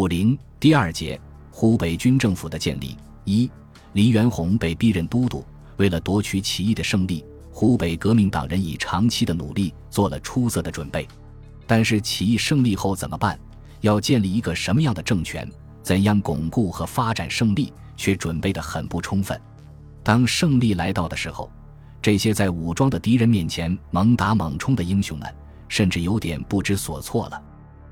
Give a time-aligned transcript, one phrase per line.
[0.00, 1.20] 五零第二节，
[1.50, 2.96] 湖北军政府的建立。
[3.26, 3.50] 一，
[3.92, 5.44] 黎元洪被逼任都督，
[5.76, 11.06] 为了夺取起义的胜利，湖北革命党人以长期的努力做了出色的准备。
[11.66, 13.38] 但是起义胜利后怎么办？
[13.82, 15.46] 要建立一个什么样的政权？
[15.82, 17.70] 怎样巩固和发展胜利？
[17.94, 19.38] 却准备得很不充分。
[20.02, 21.52] 当胜利来到的时候，
[22.00, 25.28] 这些在武装的敌人面前猛打猛冲的英雄们，
[25.68, 27.42] 甚至有点不知所措了。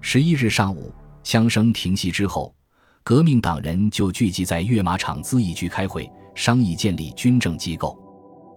[0.00, 0.90] 十一日上午，
[1.22, 2.54] 枪声停息之后，
[3.02, 7.98] 革命党人就聚集在阅马场咨议局开会，商议建立军政机构。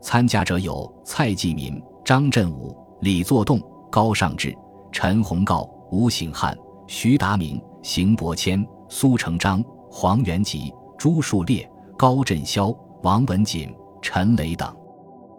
[0.01, 3.61] 参加者有蔡继民、张振武、李作栋、
[3.91, 4.55] 高尚志、
[4.91, 10.73] 陈洪告、吴醒汉、徐达明、邢伯谦、苏成章、黄元吉。
[10.95, 14.73] 朱树烈、高振霄、王文锦、陈雷等，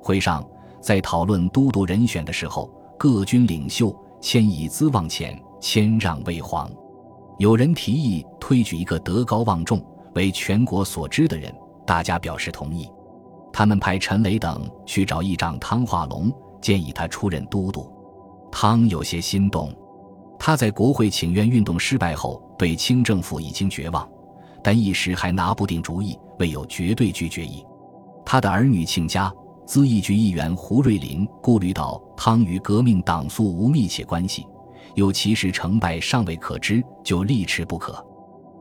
[0.02, 0.46] 会上
[0.78, 6.70] 在讨论都督人选的时候，各军领袖谦以资望前，谦让为皇。
[7.38, 9.84] 有人提议推举一个德高望重、
[10.14, 11.52] 为全国所知的人，
[11.84, 12.88] 大家表示同意。
[13.52, 17.90] 他们派陈雷等去找议长汤化龙，建议他出任都督。
[18.52, 19.74] 汤有些心动，
[20.38, 24.08] 他在国会请愿运动失败后，对清政府已经绝望。
[24.62, 27.64] 但一时还拿不定主意，未有绝对拒绝意。
[28.24, 29.32] 他的儿女亲家、
[29.66, 34.46] 咨议局议员胡瑞林顾虑到汤与革命党素无密切关系，
[34.94, 38.04] 又其实成败尚未可知，就力持不可。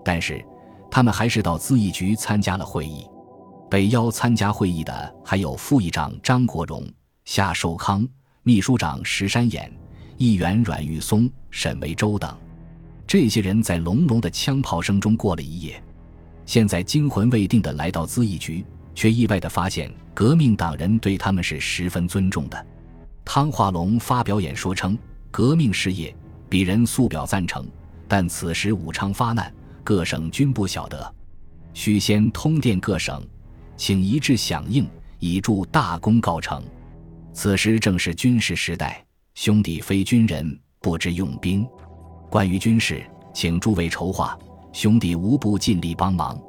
[0.04, 0.44] 但是
[0.92, 3.06] 他们还是到咨议局参加了会议。
[3.70, 6.88] 被邀参加会议的还有副议长张国荣、
[7.26, 8.08] 夏寿康、
[8.44, 9.72] 秘书长石山岩、
[10.18, 12.38] 议员阮玉松、沈维洲等。
[13.08, 15.82] 这些人在隆隆的枪炮声中过了一夜。
[16.46, 18.64] 现在惊魂未定的来到咨议局，
[18.94, 22.68] 却意外的发现革命党人对他们是十分尊重的。
[23.26, 24.96] 汤化龙发表演说称
[25.34, 26.16] ：“革命事业，
[26.48, 27.66] 鄙人素表赞成，
[28.08, 29.52] 但此时武昌发难，
[29.84, 31.16] 各省均不晓得，
[31.74, 33.20] 须先通电各省，
[33.76, 36.62] 请一致响应，以助大功告成。
[37.34, 41.68] 此时正是军事时代，兄弟非军人，不知用兵。
[42.30, 44.38] 关于军事，请诸位筹划。”
[44.72, 46.40] 兄弟无不尽力帮忙，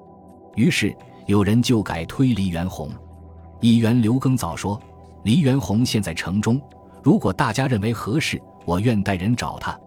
[0.56, 0.94] 于是
[1.26, 2.90] 有人就改推黎元洪。
[3.62, 4.78] 议员刘耕早说
[5.24, 6.60] ：“黎元洪现在城中，
[7.02, 9.78] 如果大家认为合适，我愿带人找他。”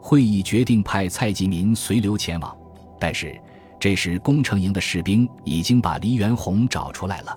[0.00, 2.56] 会议决定派蔡继民随刘前往，
[3.00, 3.36] 但是
[3.80, 7.36] 这时工程营的士兵已经把黎元洪找出来了。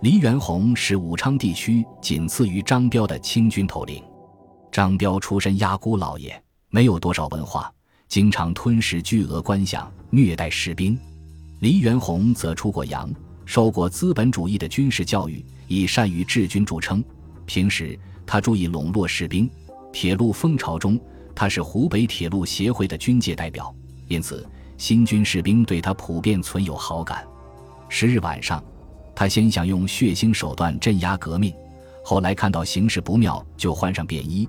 [0.00, 4.02] 黎元洪是武昌地区仅次于张彪的清军头领。
[4.72, 6.40] 张彪出身压孤老爷，
[6.70, 7.70] 没有多少文化。
[8.06, 10.98] 经常吞噬巨额官饷，虐待士兵。
[11.60, 13.12] 黎元洪则出过洋，
[13.44, 17.04] 受过资本主义的军事教育，以善于治军著称。
[17.44, 19.50] 平时他注意笼络士兵。
[19.92, 20.98] 铁路风潮中，
[21.34, 23.74] 他是湖北铁路协会的军界代表，
[24.06, 27.26] 因此新军士兵对他普遍存有好感。
[27.88, 28.62] 十日晚上，
[29.14, 31.54] 他先想用血腥手段镇压革命，
[32.04, 34.48] 后来看到形势不妙，就换上便衣。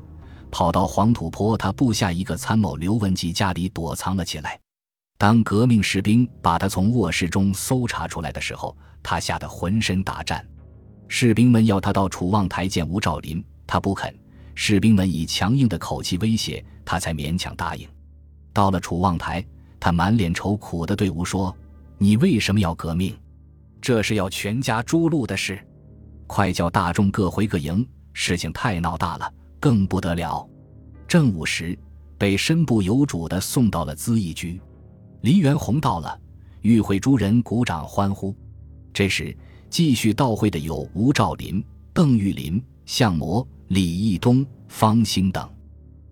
[0.52, 4.60] 跑到黄土坡他部下一个参谋刘文吉家里躲藏了起来。
[5.18, 10.44] 当革命士兵把他从卧室中搜查出来的时候，他吓得浑身打颤。
[11.08, 14.14] 士兵们要他到楚望台见吴兆麟，他不肯。
[14.62, 17.88] 士兵们以强硬的口气威胁他，才勉强答应。
[18.52, 19.44] 到了楚望台，
[19.80, 21.56] 他满脸愁苦地对吴说
[21.98, 23.18] ：“你为什么要革命？
[23.80, 25.66] 这是要全家诛戮的事。
[26.28, 30.46] 快叫大众各回各营，事情太闹大了。”更不得了，
[31.08, 31.80] 正午时，
[32.18, 34.60] 被身不由主的送到了咨议局。
[35.22, 36.20] 黎元洪到了，
[36.64, 38.36] 与会诸人鼓掌欢呼。
[38.94, 39.34] 这时，
[39.70, 45.48] 继续到会的有吴兆麟、邓玉林、项模、李义东、方兴等。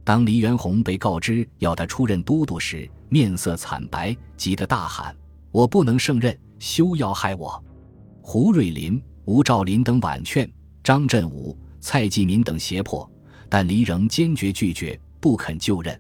[0.04, 5.16] 当黎元洪被告知要他出任都督时，面色惨白，急得大喊
[5.50, 7.62] ：“我不能胜任，休要害我！”
[8.22, 10.48] 胡瑞林、吴兆麟等婉劝，
[10.84, 13.10] 张振武、蔡继民等胁迫。
[13.50, 16.00] 但黎仍坚决拒绝，不肯就任，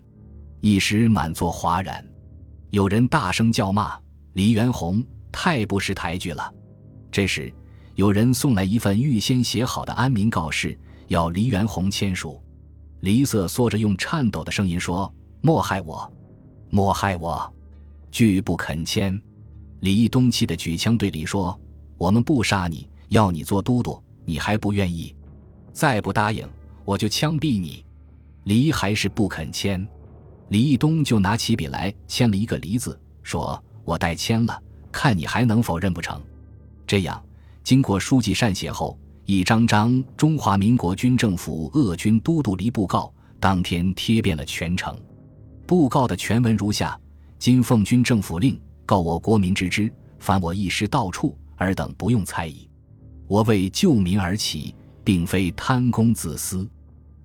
[0.61, 2.05] 一时满座哗然。
[2.69, 3.97] 有人大声叫骂
[4.33, 6.53] 黎元洪太不识抬举了。
[7.11, 7.51] 这时，
[7.95, 10.77] 有人送来一份预先写好的安民告示，
[11.07, 12.41] 要黎元洪签署。
[13.01, 16.11] 黎瑟缩着，用颤抖的声音说：“莫害我，
[16.69, 17.53] 莫害我，
[18.11, 19.19] 拒不肯签。”
[19.81, 21.59] 李义东气得举枪对黎说
[21.97, 25.15] ：“我们不杀你，要你做都督，你还不愿意？
[25.71, 26.47] 再不答应！”
[26.83, 27.85] 我就枪毙你！
[28.45, 29.85] 黎还是不肯签，
[30.47, 34.57] 李义东就拿起笔来签了一个“黎”字，说：“我代签了，
[34.89, 36.21] 看你还能否认不成？”
[36.87, 37.21] 这样，
[37.61, 38.97] 经过书记善写后，
[39.29, 44.97] 一张张《中华民国军政府鄂军都督离布告》当天贴遍了全城。
[45.65, 46.97] 布告的全文如下：
[47.37, 52.69] 今奉军政府令，告我国民之知，凡我一时到处，尔等不用猜疑。
[53.27, 56.65] 我为救民而起，并非贪功自私，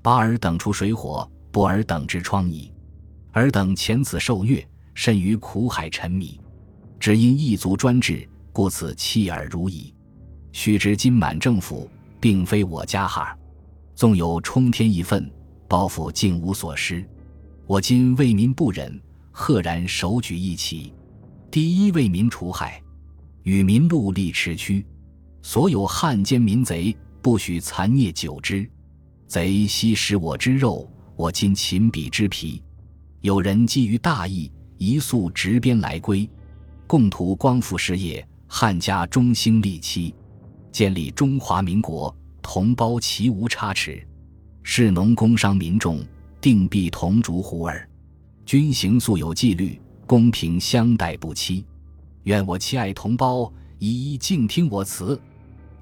[0.02, 2.68] 把尔等出水火，不尔等之疮痍。
[3.30, 6.40] 尔等前此受虐，甚于苦海沉迷，
[6.98, 9.94] 只因一族专制，故此弃尔如矣。
[10.52, 11.90] 须知今满政府，
[12.20, 13.36] 并非我家孩，
[13.94, 15.28] 纵有冲天一愤，
[15.66, 17.04] 包袱竟无所失。
[17.66, 19.00] 我今为民不忍，
[19.30, 20.92] 赫然手举一旗，
[21.50, 22.82] 第一为民除害，
[23.44, 24.84] 与民戮力持驱。
[25.40, 28.68] 所有汉奸民贼，不许残孽久之。
[29.26, 32.62] 贼悉食我之肉，我今擒彼之皮。
[33.22, 36.28] 有人基于大义，一速执鞭来归，
[36.86, 40.14] 共图光复事业，汉家中兴利期，
[40.72, 44.02] 建立中华民国，同胞其无差池。
[44.62, 46.00] 士农工商民众，
[46.40, 47.86] 定必同烛乎耳。
[48.46, 51.64] 军行素有纪律，公平相待不欺。
[52.24, 55.20] 愿我亲爱同胞一一静听我词。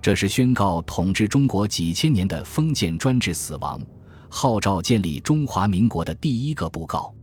[0.03, 3.81] 这是宣告统治中国几千年的封建专制死亡，
[4.29, 7.15] 号召建立中华民国的第一个布告。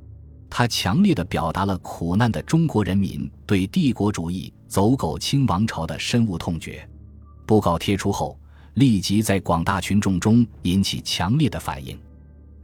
[0.49, 6.87] 他强烈的表达了苦难的中国人民对帝国主义走狗清王朝的深恶痛绝。
[7.47, 8.37] 布告贴出后，
[8.73, 11.97] 立即在广大群众中引起强烈的反应，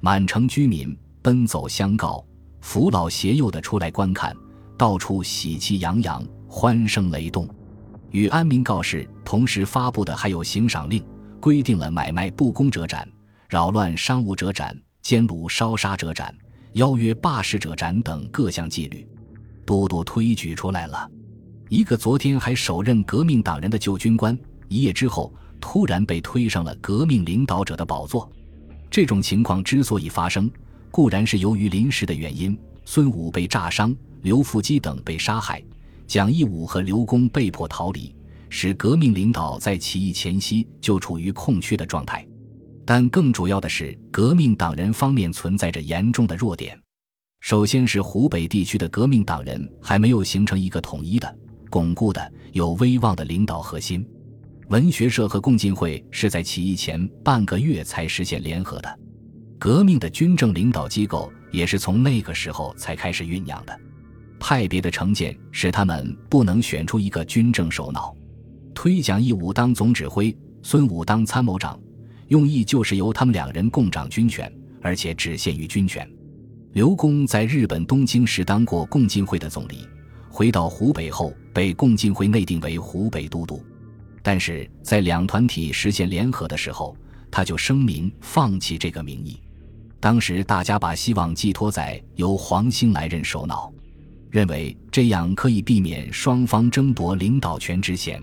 [0.01, 2.24] 满城居民奔走相告，
[2.59, 4.35] 扶老携幼的出来观看，
[4.77, 7.47] 到处喜气洋洋，欢声雷动。
[8.12, 11.03] 与安民告示同时发布的还有行赏令，
[11.39, 13.07] 规定了买卖不公者斩，
[13.47, 16.35] 扰乱商务者斩，奸掳烧杀者斩，
[16.74, 19.07] 邀约罢市者斩等各项纪律。
[19.65, 21.09] 都督推举出来了，
[21.69, 24.38] 一个昨天还手任革命党人的旧军官，
[24.74, 25.31] 一夜之后
[25.62, 28.28] 突然被推上了革命领导者的宝座。
[28.90, 30.50] 这种情况之所以发生，
[30.90, 35.64] 固然是由于临时的原因，孙武被炸伤，刘福基等被杀害。
[36.06, 38.14] 蒋义武和刘公被迫逃离，
[38.50, 42.28] 使革命领导在起义前夕就处于空缺的状态。
[42.86, 46.78] 但更主要的是，革命党人方面存在着严重的弱点。
[47.40, 51.38] 首先是湖北地区的革命党人还没有形成一个统一的、
[51.69, 54.06] 巩固的、有威望的领导核心。
[54.69, 59.00] 文学社和共进会是在起义前半个月才实现联合的，
[59.60, 63.77] 革命的军政领导机构也是从那个时候才开始酝酿的。
[64.39, 68.15] 派别的成见使他们不能选出一个军政首脑，
[68.74, 71.80] 推蒋义武当总指挥，孙武当参谋长，
[72.30, 74.51] 用意就是由他们两人共掌军权，
[74.81, 76.09] 而且只限于军权。
[76.71, 79.88] 刘公在日本东京时当过共进会的总理，
[80.30, 83.63] 回到湖北后被共进会内定为湖北都督，
[84.24, 86.98] 但是在两团体实现联合的时候，
[87.30, 89.40] 他就声明放弃这个名义。
[90.00, 93.72] 当时大家把希望寄托在由黄兴来任首脑。
[94.31, 98.20] 认为这样可以避免双方争夺领导权之嫌，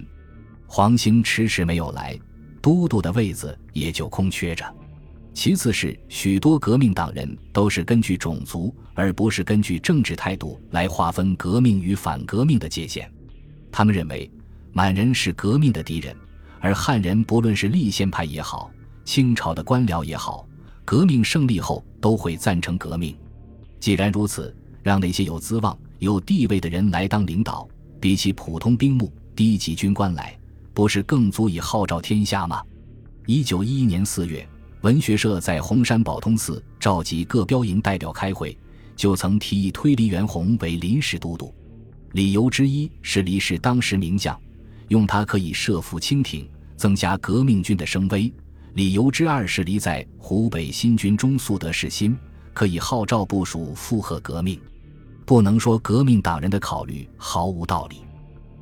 [0.66, 2.18] 黄兴迟迟没有来，
[2.60, 4.64] 都督的位子也就空缺着。
[5.32, 13.08] 其次是许多革命党人都是根据种族而不是根据政治态度来划分革命与反革命的界限，
[13.70, 14.28] 他们认为
[14.72, 16.16] 满人是革命的敌人，
[16.60, 18.70] 而汉人不论是立宪派也好，
[19.04, 20.46] 清朝的官僚也好，
[20.84, 23.16] 革命胜利后都会赞成革命。
[23.80, 25.76] 既然如此，让那些有资望。
[25.98, 27.68] 有地位的人来当领导，
[28.00, 30.34] 比起普通兵目、低级军官来，
[30.72, 32.62] 不是更足以号召天下吗？
[33.26, 34.48] 一九一一年四月，
[34.80, 38.56] 文学社在红山宝通寺召集各标营代表开会，
[38.96, 41.54] 就曾提议推黎元洪为临时都督。
[42.12, 44.40] 理由之一是黎是当时名将，
[44.90, 48.32] 用它可以设伏清廷，增加革命军的声威；
[48.74, 52.16] 理由之二是黎在湖北新军中素得士心，
[52.52, 54.60] 可以号召部署附和革命。
[55.24, 57.98] 不能说革命党人的考虑毫无道理。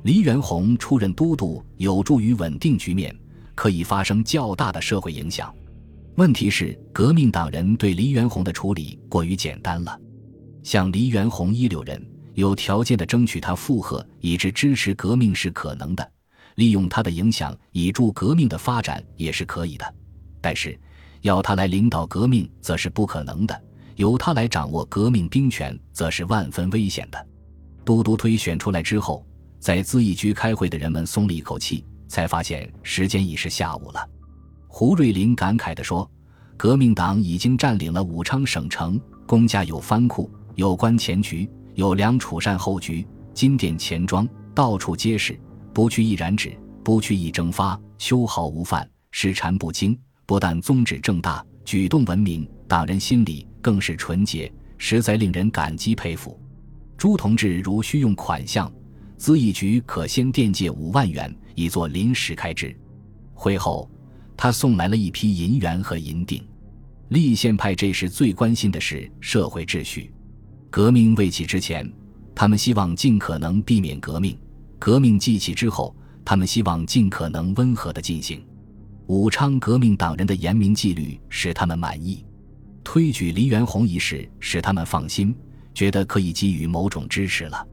[0.03, 3.15] 黎元洪出任都督，有助于稳定局面，
[3.55, 5.51] 可以发生较大的社会影响。
[6.15, 9.99] 问题是，革命党人对黎元洪的处理过于简单了。
[10.61, 11.99] 像黎元洪一流人，
[12.35, 16.03] 有条件的争取他附和，以致支持革命是可能的；
[16.59, 19.95] 利用他的影响以助革命的发展也是可以的。
[20.41, 20.77] 但是，
[21.21, 23.63] 要他来领导革命，则是不可能的。
[23.95, 27.27] 由他来掌握革命兵权，则是万分危险的。
[27.85, 29.25] 都督推选出来之后，
[29.57, 34.05] 在咨议局开会的人们松了一口气，才发现时间已是下午了。
[34.67, 36.09] 胡瑞林感慨地说
[36.57, 45.39] ：“革命党已经占领了武昌省城，公家有藩库，有关前局，有梁楚善后局，金殿钱庄到处皆是。
[45.73, 49.97] 不去易染指，不去易蒸发，秋毫无犯，失禅不惊。
[50.25, 56.39] 不但宗旨正大，举动文明，党人心里。”更是纯洁，实在令人感激佩服。
[56.97, 58.71] 朱同志如需用款项，
[59.17, 62.73] 资议局可先垫借五万元，以作临时开支。
[63.33, 63.91] 会后，
[64.37, 66.41] 他送来了一批银元和银锭。
[67.09, 70.09] 立宪派这时最关心的是社会秩序。
[70.69, 71.91] 革命未起之前，
[72.33, 74.33] 他们希望尽可能避免革命；
[74.79, 75.93] 革命记起之后，
[76.23, 78.41] 他们希望尽可能温和的进行。
[79.07, 82.25] 武昌革命党人的严明纪律使他们满意，
[82.83, 85.35] 推举黎元洪一事使他们放心，
[85.73, 87.67] 觉得可以给予某种支持了。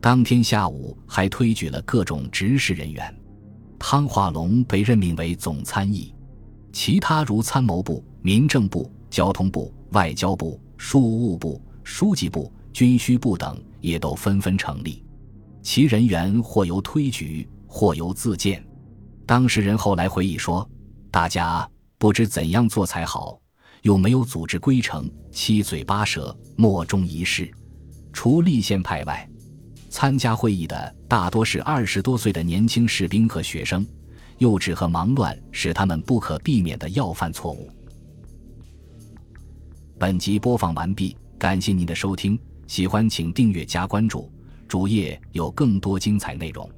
[0.00, 3.14] 当天下午还推举了各种执事人员，
[3.78, 6.14] 汤化龙被任命为总参议，
[6.72, 15.03] 其他如参谋部、民政部、交通部、外交部、庶务部、书记部、军需部等也都纷纷成立，
[15.64, 18.64] 其人员或由推举，或由自荐。
[19.26, 20.68] 当事人后来回忆说。
[21.10, 23.40] 大家不知怎样做才好，
[23.82, 27.48] 又没有组织规程，七嘴八舌，莫衷一是。
[28.12, 29.28] 除立宪派外，
[29.88, 33.86] 参加会议的大多是二十多岁的年轻士兵和学生，
[34.38, 37.70] 幼稚和忙乱使他们不可避免的要犯错误。
[39.96, 44.28] 本集播放完毕，感谢您的收听，喜欢请订阅加关注，
[44.74, 46.68] 主页有更多精彩内容。